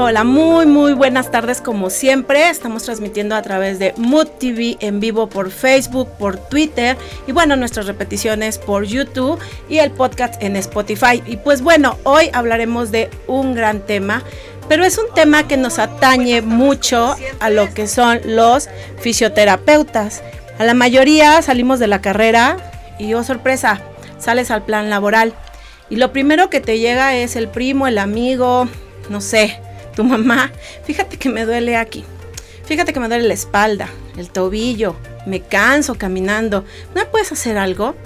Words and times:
Hola, 0.00 0.22
muy 0.22 0.64
muy 0.64 0.92
buenas 0.92 1.32
tardes 1.32 1.60
como 1.60 1.90
siempre. 1.90 2.50
Estamos 2.50 2.84
transmitiendo 2.84 3.34
a 3.34 3.42
través 3.42 3.80
de 3.80 3.94
Mood 3.96 4.28
TV 4.38 4.76
en 4.78 5.00
vivo 5.00 5.28
por 5.28 5.50
Facebook, 5.50 6.08
por 6.20 6.36
Twitter 6.36 6.96
y 7.26 7.32
bueno, 7.32 7.56
nuestras 7.56 7.88
repeticiones 7.88 8.58
por 8.58 8.84
YouTube 8.84 9.40
y 9.68 9.78
el 9.78 9.90
podcast 9.90 10.40
en 10.40 10.54
Spotify. 10.54 11.20
Y 11.26 11.38
pues 11.38 11.62
bueno, 11.62 11.98
hoy 12.04 12.30
hablaremos 12.32 12.92
de 12.92 13.10
un 13.26 13.56
gran 13.56 13.80
tema, 13.80 14.22
pero 14.68 14.84
es 14.84 14.98
un 14.98 15.12
tema 15.16 15.48
que 15.48 15.56
nos 15.56 15.80
atañe 15.80 16.42
mucho 16.42 17.16
a 17.40 17.50
lo 17.50 17.74
que 17.74 17.88
son 17.88 18.20
los 18.24 18.68
fisioterapeutas. 19.00 20.22
A 20.60 20.64
la 20.64 20.74
mayoría 20.74 21.42
salimos 21.42 21.80
de 21.80 21.88
la 21.88 22.00
carrera 22.00 22.56
y 23.00 23.14
oh 23.14 23.24
sorpresa, 23.24 23.80
sales 24.20 24.52
al 24.52 24.62
plan 24.62 24.90
laboral. 24.90 25.34
Y 25.90 25.96
lo 25.96 26.12
primero 26.12 26.50
que 26.50 26.60
te 26.60 26.78
llega 26.78 27.16
es 27.16 27.34
el 27.34 27.48
primo, 27.48 27.88
el 27.88 27.98
amigo, 27.98 28.68
no 29.10 29.20
sé, 29.20 29.60
tu 29.98 30.04
mamá, 30.04 30.52
fíjate 30.84 31.16
que 31.16 31.28
me 31.28 31.44
duele 31.44 31.76
aquí, 31.76 32.04
fíjate 32.66 32.92
que 32.92 33.00
me 33.00 33.08
duele 33.08 33.26
la 33.26 33.34
espalda, 33.34 33.88
el 34.16 34.30
tobillo, 34.30 34.94
me 35.26 35.40
canso 35.40 35.96
caminando, 35.96 36.64
¿no 36.94 37.04
puedes 37.10 37.32
hacer 37.32 37.58
algo? 37.58 37.96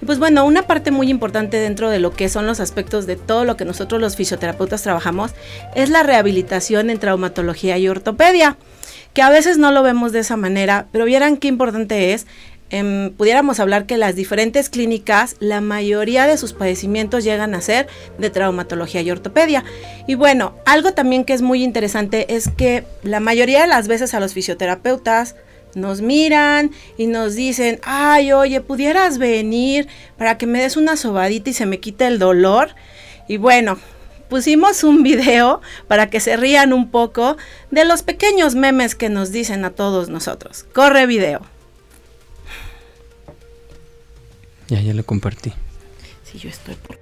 Y 0.00 0.06
pues 0.06 0.20
bueno, 0.20 0.44
una 0.44 0.68
parte 0.68 0.92
muy 0.92 1.10
importante 1.10 1.56
dentro 1.56 1.90
de 1.90 1.98
lo 1.98 2.12
que 2.12 2.28
son 2.28 2.46
los 2.46 2.60
aspectos 2.60 3.04
de 3.06 3.16
todo 3.16 3.44
lo 3.44 3.56
que 3.56 3.64
nosotros 3.64 4.00
los 4.00 4.14
fisioterapeutas 4.14 4.84
trabajamos 4.84 5.32
es 5.74 5.90
la 5.90 6.04
rehabilitación 6.04 6.88
en 6.88 7.00
traumatología 7.00 7.76
y 7.78 7.88
ortopedia, 7.88 8.56
que 9.12 9.22
a 9.22 9.28
veces 9.28 9.58
no 9.58 9.72
lo 9.72 9.82
vemos 9.82 10.12
de 10.12 10.20
esa 10.20 10.36
manera, 10.36 10.86
pero 10.92 11.04
vieran 11.04 11.36
qué 11.36 11.48
importante 11.48 12.12
es 12.12 12.28
Em, 12.70 13.10
pudiéramos 13.10 13.58
hablar 13.58 13.86
que 13.86 13.96
las 13.96 14.14
diferentes 14.14 14.70
clínicas, 14.70 15.36
la 15.40 15.60
mayoría 15.60 16.26
de 16.26 16.36
sus 16.36 16.52
padecimientos 16.52 17.24
llegan 17.24 17.54
a 17.54 17.60
ser 17.60 17.88
de 18.18 18.30
traumatología 18.30 19.02
y 19.02 19.10
ortopedia. 19.10 19.64
Y 20.06 20.14
bueno, 20.14 20.54
algo 20.66 20.92
también 20.92 21.24
que 21.24 21.32
es 21.32 21.42
muy 21.42 21.64
interesante 21.64 22.34
es 22.34 22.48
que 22.48 22.84
la 23.02 23.18
mayoría 23.18 23.62
de 23.62 23.66
las 23.66 23.88
veces 23.88 24.14
a 24.14 24.20
los 24.20 24.34
fisioterapeutas 24.34 25.34
nos 25.74 26.00
miran 26.00 26.70
y 26.96 27.06
nos 27.06 27.34
dicen, 27.34 27.80
ay, 27.82 28.32
oye, 28.32 28.60
pudieras 28.60 29.18
venir 29.18 29.88
para 30.16 30.38
que 30.38 30.46
me 30.46 30.62
des 30.62 30.76
una 30.76 30.96
sobadita 30.96 31.50
y 31.50 31.54
se 31.54 31.66
me 31.66 31.80
quite 31.80 32.06
el 32.06 32.18
dolor. 32.18 32.74
Y 33.26 33.36
bueno, 33.36 33.78
pusimos 34.28 34.84
un 34.84 35.02
video 35.02 35.60
para 35.88 36.08
que 36.08 36.20
se 36.20 36.36
rían 36.36 36.72
un 36.72 36.90
poco 36.90 37.36
de 37.70 37.84
los 37.84 38.02
pequeños 38.02 38.54
memes 38.54 38.94
que 38.94 39.08
nos 39.08 39.32
dicen 39.32 39.64
a 39.64 39.70
todos 39.70 40.08
nosotros. 40.08 40.66
Corre 40.72 41.06
video. 41.06 41.59
Ya, 44.70 44.80
ya 44.80 44.94
lo 44.94 45.04
compartí. 45.04 45.52
Sí, 46.22 46.38
yo 46.38 46.48
estoy 46.48 46.76
por 46.76 46.96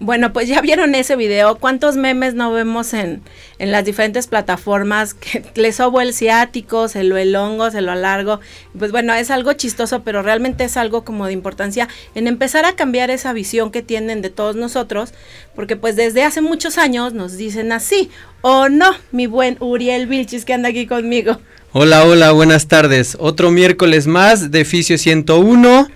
Bueno, 0.00 0.32
pues 0.32 0.48
ya 0.48 0.60
vieron 0.60 0.94
ese 0.94 1.16
video. 1.16 1.56
¿Cuántos 1.56 1.96
memes 1.96 2.34
no 2.34 2.52
vemos 2.52 2.94
en, 2.94 3.22
en 3.58 3.72
las 3.72 3.84
diferentes 3.84 4.26
plataformas? 4.26 5.14
Que 5.22 5.44
le 5.54 5.72
sobo 5.72 6.00
el 6.00 6.14
ciático, 6.14 6.88
se 6.88 7.04
lo 7.04 7.16
elongo, 7.16 7.70
se 7.70 7.80
lo 7.80 7.92
alargo. 7.92 8.40
Pues 8.78 8.90
bueno, 8.90 9.14
es 9.14 9.30
algo 9.30 9.52
chistoso, 9.52 10.02
pero 10.02 10.22
realmente 10.22 10.64
es 10.64 10.76
algo 10.76 11.04
como 11.04 11.26
de 11.26 11.32
importancia 11.32 11.88
en 12.14 12.26
empezar 12.26 12.64
a 12.64 12.74
cambiar 12.74 13.10
esa 13.10 13.32
visión 13.32 13.70
que 13.70 13.82
tienen 13.82 14.22
de 14.22 14.30
todos 14.30 14.56
nosotros, 14.56 15.12
porque 15.54 15.76
pues 15.76 15.96
desde 15.96 16.24
hace 16.24 16.40
muchos 16.40 16.78
años 16.78 17.12
nos 17.12 17.36
dicen 17.36 17.72
así, 17.72 18.10
o 18.40 18.68
no, 18.68 18.90
mi 19.12 19.26
buen 19.26 19.56
Uriel 19.60 20.06
Vilchis 20.06 20.44
que 20.44 20.54
anda 20.54 20.68
aquí 20.70 20.86
conmigo. 20.86 21.38
Hola, 21.72 22.04
hola, 22.04 22.32
buenas 22.32 22.68
tardes. 22.68 23.16
Otro 23.18 23.50
miércoles 23.50 24.06
más 24.06 24.50
de 24.50 24.64
Fisio 24.66 24.98
101 24.98 25.88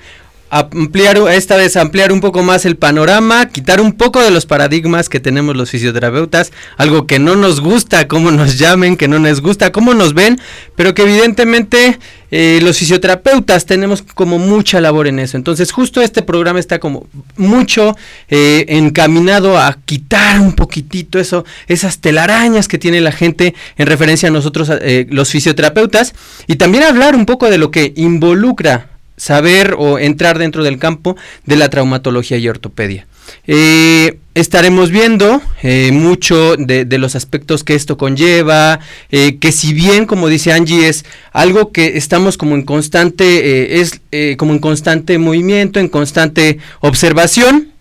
ampliar, 0.51 1.19
esta 1.31 1.57
vez 1.57 1.77
ampliar 1.77 2.13
un 2.13 2.21
poco 2.21 2.43
más 2.43 2.65
el 2.65 2.77
panorama, 2.77 3.49
quitar 3.49 3.81
un 3.81 3.93
poco 3.93 4.23
de 4.23 4.31
los 4.31 4.47
paradigmas 4.47 5.09
que 5.09 5.21
tenemos 5.21 5.57
los 5.57 5.71
fisioterapeutas, 5.71 6.53
algo 6.77 7.07
que 7.07 7.19
no 7.19 7.37
nos 7.37 7.61
gusta 7.61 8.09
cómo 8.09 8.31
nos 8.31 8.59
llamen, 8.59 8.97
que 8.97 9.09
no 9.09 9.19
nos 9.19 9.41
gusta 9.41 9.73
cómo 9.73 9.95
nos 9.95 10.15
ven, 10.15 10.39
pero 10.77 10.95
que 10.95 11.03
evidentemente 11.03 11.99
eh, 12.31 12.61
los 12.63 12.79
fisioterapeutas 12.79 13.67
tenemos 13.67 14.03
como 14.03 14.39
mucha 14.39 14.81
labor 14.81 15.09
en 15.09 15.19
eso. 15.19 15.37
Entonces 15.37 15.73
justo 15.73 16.01
este 16.01 16.23
programa 16.23 16.61
está 16.61 16.79
como 16.79 17.07
mucho 17.37 17.97
eh, 18.29 18.67
encaminado 18.69 19.59
a 19.59 19.77
quitar 19.85 20.41
un 20.41 20.53
poquitito 20.53 21.19
eso, 21.19 21.45
esas 21.67 21.99
telarañas 21.99 22.69
que 22.69 22.79
tiene 22.79 23.01
la 23.01 23.13
gente 23.13 23.55
en 23.77 23.87
referencia 23.87 24.29
a 24.29 24.33
nosotros, 24.33 24.71
eh, 24.81 25.07
los 25.11 25.31
fisioterapeutas, 25.31 26.15
y 26.47 26.57
también 26.57 26.85
hablar 26.85 27.17
un 27.17 27.27
poco 27.27 27.51
de 27.51 27.59
lo 27.59 27.71
que 27.71 27.93
involucra 27.97 28.96
saber 29.17 29.75
o 29.79 29.99
entrar 29.99 30.39
dentro 30.39 30.65
del 30.65 30.79
campo 30.79 31.17
de 31.45 31.57
la 31.57 31.69
traumatología 31.69 32.39
y 32.39 32.49
ortopedia. 32.49 33.07
Eh, 33.47 34.19
estaremos 34.35 34.91
viendo 34.91 35.41
eh, 35.63 35.91
mucho 35.93 36.57
de, 36.57 36.87
los 36.99 37.15
aspectos 37.17 37.65
que 37.65 37.75
esto 37.75 37.97
conlleva, 37.97 38.81
eh, 39.11 39.39
que 39.39 39.53
si 39.53 39.73
bien, 39.73 40.07
como 40.07 40.29
dice 40.29 40.53
Angie, 40.53 40.89
es 40.89 41.05
algo 41.33 41.73
que 41.73 41.97
estamos 41.97 42.37
como 42.37 42.55
en 42.55 42.63
constante, 42.63 43.81
es 43.81 44.01
como 44.37 44.53
en 44.53 44.59
constante 44.59 45.19
movimiento, 45.19 45.81
en 45.81 45.89
constante 45.89 46.59
observación, 46.81 47.73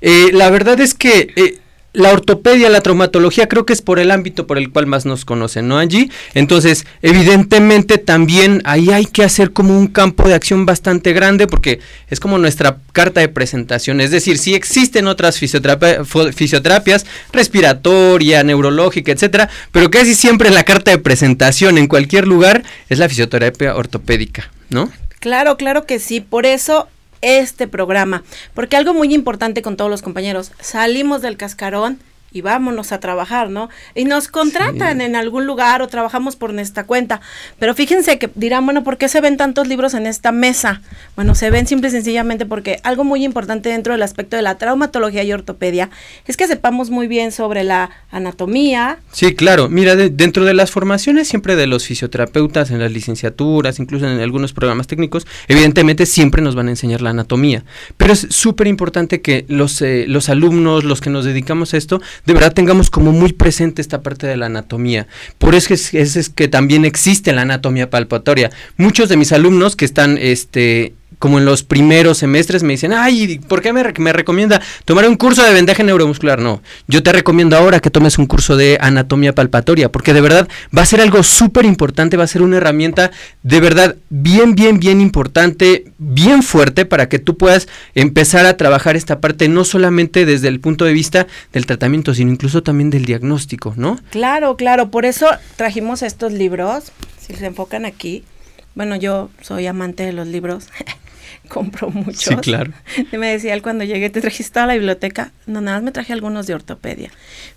la 0.00 0.50
verdad 0.50 0.80
es 0.80 0.92
que 0.92 1.60
la 1.94 2.12
ortopedia, 2.12 2.68
la 2.68 2.80
traumatología, 2.80 3.48
creo 3.48 3.64
que 3.64 3.72
es 3.72 3.80
por 3.80 4.00
el 4.00 4.10
ámbito 4.10 4.46
por 4.46 4.58
el 4.58 4.70
cual 4.70 4.86
más 4.86 5.06
nos 5.06 5.24
conocen, 5.24 5.68
¿no, 5.68 5.78
Angie? 5.78 6.10
Entonces, 6.34 6.86
evidentemente 7.02 7.98
también 7.98 8.62
ahí 8.64 8.90
hay 8.90 9.06
que 9.06 9.22
hacer 9.22 9.52
como 9.52 9.78
un 9.78 9.86
campo 9.86 10.28
de 10.28 10.34
acción 10.34 10.66
bastante 10.66 11.12
grande 11.12 11.46
porque 11.46 11.78
es 12.10 12.18
como 12.18 12.36
nuestra 12.36 12.78
carta 12.92 13.20
de 13.20 13.28
presentación. 13.28 14.00
Es 14.00 14.10
decir, 14.10 14.38
si 14.38 14.54
existen 14.54 15.06
otras 15.06 15.38
fisioterapias, 15.38 17.06
respiratoria, 17.32 18.42
neurológica, 18.42 19.12
etcétera, 19.12 19.48
pero 19.70 19.88
casi 19.88 20.14
siempre 20.14 20.50
la 20.50 20.64
carta 20.64 20.90
de 20.90 20.98
presentación 20.98 21.78
en 21.78 21.86
cualquier 21.86 22.26
lugar 22.26 22.64
es 22.88 22.98
la 22.98 23.08
fisioterapia 23.08 23.76
ortopédica, 23.76 24.50
¿no? 24.68 24.90
Claro, 25.20 25.56
claro 25.56 25.86
que 25.86 26.00
sí. 26.00 26.20
Por 26.20 26.44
eso 26.44 26.88
este 27.24 27.66
programa. 27.66 28.22
Porque 28.54 28.76
algo 28.76 28.94
muy 28.94 29.12
importante 29.14 29.62
con 29.62 29.76
todos 29.76 29.90
los 29.90 30.02
compañeros, 30.02 30.52
salimos 30.60 31.22
del 31.22 31.36
cascarón 31.36 31.98
y 32.34 32.40
vámonos 32.40 32.90
a 32.90 32.98
trabajar, 32.98 33.48
¿no? 33.48 33.70
Y 33.94 34.04
nos 34.04 34.26
contratan 34.26 35.00
en 35.00 35.14
algún 35.14 35.46
lugar 35.46 35.82
o 35.82 35.88
trabajamos 35.88 36.34
por 36.34 36.52
nuestra 36.52 36.84
cuenta. 36.84 37.20
Pero 37.60 37.74
fíjense 37.74 38.18
que 38.18 38.28
dirán, 38.34 38.66
bueno, 38.66 38.82
¿por 38.82 38.98
qué 38.98 39.08
se 39.08 39.20
ven 39.20 39.36
tantos 39.36 39.68
libros 39.68 39.94
en 39.94 40.06
esta 40.06 40.32
mesa? 40.32 40.82
Bueno, 41.14 41.36
se 41.36 41.50
ven 41.50 41.68
simple 41.68 41.88
y 41.88 41.92
sencillamente 41.92 42.44
porque 42.44 42.80
algo 42.82 43.04
muy 43.04 43.24
importante 43.24 43.68
dentro 43.68 43.92
del 43.92 44.02
aspecto 44.02 44.34
de 44.34 44.42
la 44.42 44.58
traumatología 44.58 45.22
y 45.22 45.32
ortopedia 45.32 45.90
es 46.26 46.36
que 46.36 46.48
sepamos 46.48 46.90
muy 46.90 47.06
bien 47.06 47.30
sobre 47.30 47.62
la 47.62 47.90
anatomía. 48.10 48.98
Sí, 49.12 49.36
claro. 49.36 49.68
Mira, 49.68 49.94
dentro 49.94 50.44
de 50.44 50.54
las 50.54 50.72
formaciones 50.72 51.28
siempre 51.28 51.54
de 51.54 51.68
los 51.68 51.86
fisioterapeutas, 51.86 52.72
en 52.72 52.80
las 52.80 52.90
licenciaturas, 52.90 53.78
incluso 53.78 54.08
en 54.08 54.18
algunos 54.18 54.52
programas 54.52 54.88
técnicos, 54.88 55.24
evidentemente 55.46 56.04
siempre 56.04 56.42
nos 56.42 56.56
van 56.56 56.66
a 56.66 56.70
enseñar 56.70 57.00
la 57.00 57.10
anatomía. 57.10 57.64
Pero 57.96 58.12
es 58.12 58.26
súper 58.30 58.66
importante 58.66 59.20
que 59.20 59.44
los, 59.46 59.80
eh, 59.82 60.06
los 60.08 60.28
alumnos, 60.28 60.82
los 60.82 61.00
que 61.00 61.10
nos 61.10 61.24
dedicamos 61.24 61.74
a 61.74 61.76
esto, 61.76 62.00
de 62.26 62.34
verdad 62.34 62.52
tengamos 62.52 62.90
como 62.90 63.12
muy 63.12 63.32
presente 63.32 63.82
esta 63.82 64.02
parte 64.02 64.26
de 64.26 64.36
la 64.36 64.46
anatomía. 64.46 65.06
Por 65.38 65.54
eso 65.54 65.74
es, 65.74 65.94
es 65.94 66.28
que 66.30 66.48
también 66.48 66.84
existe 66.84 67.32
la 67.32 67.42
anatomía 67.42 67.90
palpatoria. 67.90 68.50
Muchos 68.76 69.08
de 69.08 69.16
mis 69.16 69.32
alumnos 69.32 69.76
que 69.76 69.84
están 69.84 70.18
este, 70.18 70.94
como 71.18 71.38
en 71.38 71.44
los 71.44 71.62
primeros 71.62 72.18
semestres 72.18 72.62
me 72.62 72.74
dicen, 72.74 72.92
ay, 72.92 73.38
¿por 73.48 73.62
qué 73.62 73.72
me, 73.72 73.82
recomienda 73.82 74.60
tomar 74.84 75.08
un 75.08 75.16
curso 75.16 75.42
de 75.44 75.52
vendaje 75.52 75.84
neuromuscular? 75.84 76.38
No, 76.38 76.62
yo 76.86 77.02
te 77.02 77.12
recomiendo 77.12 77.56
ahora 77.56 77.80
que 77.80 77.90
tomes 77.90 78.18
un 78.18 78.26
curso 78.26 78.56
de 78.56 78.78
anatomía 78.80 79.34
palpatoria, 79.34 79.90
porque 79.90 80.12
de 80.12 80.20
verdad 80.20 80.48
va 80.76 80.82
a 80.82 80.86
ser 80.86 81.00
algo 81.00 81.22
súper 81.22 81.64
importante, 81.64 82.16
va 82.16 82.24
a 82.24 82.28
ser 82.28 82.42
una 82.42 82.56
herramienta 82.56 83.10
de 83.42 83.60
verdad 83.60 83.96
bien, 84.10 84.54
bien, 84.54 84.78
bien 84.78 85.00
importante, 85.00 85.84
bien 85.98 86.42
fuerte 86.42 86.84
para 86.84 87.08
que 87.08 87.18
tú 87.18 87.36
puedas 87.36 87.68
empezar 87.94 88.46
a 88.46 88.56
trabajar 88.56 88.96
esta 88.96 89.20
parte, 89.20 89.48
no 89.48 89.64
solamente 89.64 90.26
desde 90.26 90.48
el 90.48 90.60
punto 90.60 90.84
de 90.84 90.92
vista 90.92 91.26
del 91.52 91.66
tratamiento, 91.66 92.14
sino 92.14 92.30
incluso 92.30 92.62
también 92.62 92.90
del 92.90 93.04
diagnóstico, 93.04 93.74
¿no? 93.76 93.98
Claro, 94.10 94.56
claro, 94.56 94.90
por 94.90 95.04
eso 95.04 95.26
trajimos 95.56 96.02
estos 96.02 96.32
libros, 96.32 96.92
si 97.18 97.34
se 97.34 97.46
enfocan 97.46 97.84
aquí. 97.84 98.24
Bueno, 98.74 98.96
yo 98.96 99.30
soy 99.40 99.66
amante 99.66 100.04
de 100.04 100.12
los 100.12 100.26
libros. 100.26 100.68
compro 101.48 101.90
muchos. 101.90 102.22
Sí, 102.24 102.36
claro. 102.36 102.72
Y 103.12 103.16
me 103.18 103.28
decía 103.28 103.54
él 103.54 103.62
cuando 103.62 103.84
llegué, 103.84 104.10
¿te 104.10 104.20
trajiste 104.20 104.54
toda 104.54 104.66
la 104.66 104.74
biblioteca? 104.74 105.32
No, 105.46 105.60
nada 105.60 105.76
más 105.78 105.84
me 105.84 105.92
traje 105.92 106.12
algunos 106.12 106.46
de 106.46 106.54
ortopedia. 106.54 107.10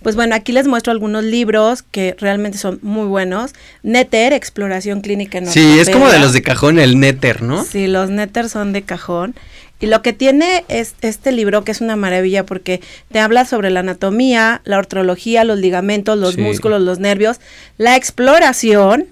Pues 0.03 0.15
bueno, 0.15 0.35
aquí 0.35 0.51
les 0.51 0.67
muestro 0.67 0.91
algunos 0.91 1.23
libros 1.23 1.83
que 1.83 2.15
realmente 2.19 2.57
son 2.57 2.79
muy 2.81 3.05
buenos. 3.07 3.53
Netter, 3.83 4.33
Exploración 4.33 5.01
Clínica 5.01 5.37
en 5.37 5.47
Sí, 5.47 5.79
es 5.79 5.89
como 5.89 6.09
de 6.09 6.19
los 6.19 6.33
de 6.33 6.41
cajón, 6.41 6.79
el 6.79 6.99
Netter, 6.99 7.41
¿no? 7.41 7.63
Sí, 7.63 7.87
los 7.87 8.09
Netter 8.09 8.49
son 8.49 8.73
de 8.73 8.81
cajón. 8.83 9.35
Y 9.79 9.85
lo 9.85 10.01
que 10.01 10.11
tiene 10.11 10.65
es 10.69 10.95
este 11.01 11.31
libro, 11.31 11.63
que 11.63 11.71
es 11.71 11.81
una 11.81 11.95
maravilla 11.95 12.43
porque 12.47 12.81
te 13.11 13.19
habla 13.19 13.45
sobre 13.45 13.69
la 13.69 13.81
anatomía, 13.81 14.61
la 14.65 14.79
ortología, 14.79 15.43
los 15.43 15.59
ligamentos, 15.59 16.17
los 16.17 16.33
Sí. 16.33 16.41
músculos, 16.41 16.81
los 16.81 16.97
nervios, 16.97 17.37
la 17.77 17.95
exploración, 17.95 19.05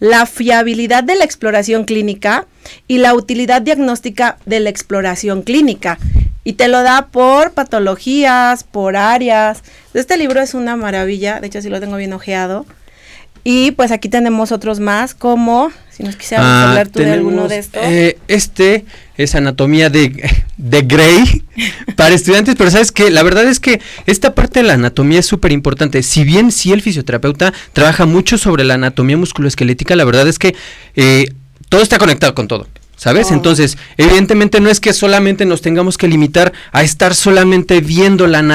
la 0.00 0.26
fiabilidad 0.26 1.04
de 1.04 1.14
la 1.14 1.24
exploración 1.24 1.84
clínica 1.84 2.46
y 2.88 2.98
la 2.98 3.14
utilidad 3.14 3.62
diagnóstica 3.62 4.38
de 4.46 4.60
la 4.60 4.70
exploración 4.70 5.42
clínica. 5.42 5.98
Y 6.42 6.54
te 6.54 6.68
lo 6.68 6.82
da 6.82 7.08
por 7.08 7.52
patologías, 7.52 8.64
por 8.64 8.96
áreas. 8.96 9.62
Este 9.92 10.16
libro 10.16 10.40
es 10.40 10.54
una 10.54 10.74
maravilla, 10.74 11.38
de 11.38 11.46
hecho 11.46 11.60
sí 11.60 11.68
lo 11.68 11.80
tengo 11.80 11.96
bien 11.96 12.14
ojeado. 12.14 12.64
Y 13.42 13.70
pues 13.72 13.90
aquí 13.90 14.08
tenemos 14.08 14.52
otros 14.52 14.80
más, 14.80 15.14
como, 15.14 15.72
si 15.90 16.02
nos 16.02 16.16
quisieras 16.16 16.44
Ah, 16.46 16.68
hablar 16.68 16.88
tú 16.88 16.98
de 17.00 17.10
alguno 17.12 17.48
de 17.48 17.58
estos. 17.58 17.82
eh, 17.82 18.18
este 18.28 18.84
es 19.16 19.34
anatomía 19.34 19.88
de, 19.88 20.28
de 20.58 20.82
Grey 20.82 21.42
para 21.96 22.14
estudiantes, 22.14 22.54
pero 22.56 22.70
sabes 22.70 22.92
que 22.92 23.10
la 23.10 23.22
verdad 23.22 23.44
es 23.44 23.58
que 23.60 23.80
esta 24.06 24.34
parte 24.34 24.60
de 24.60 24.66
la 24.66 24.74
anatomía 24.74 25.20
es 25.20 25.26
súper 25.26 25.52
importante. 25.52 26.02
Si 26.02 26.24
bien 26.24 26.52
sí 26.52 26.72
el 26.72 26.82
fisioterapeuta 26.82 27.52
trabaja 27.72 28.04
mucho 28.06 28.36
sobre 28.36 28.64
la 28.64 28.74
anatomía 28.74 29.16
musculoesquelética, 29.16 29.96
la 29.96 30.04
verdad 30.04 30.28
es 30.28 30.38
que 30.38 30.54
eh, 30.96 31.32
todo 31.70 31.82
está 31.82 31.98
conectado 31.98 32.34
con 32.34 32.46
todo. 32.48 32.66
¿Sabes? 32.96 33.28
Todo. 33.28 33.36
Entonces, 33.36 33.78
evidentemente 33.96 34.60
no 34.60 34.68
es 34.68 34.78
que 34.78 34.92
solamente 34.92 35.46
nos 35.46 35.62
tengamos 35.62 35.96
que 35.96 36.06
limitar 36.06 36.52
a 36.70 36.82
estar 36.82 37.14
solamente 37.14 37.80
viendo 37.80 38.26
la 38.26 38.42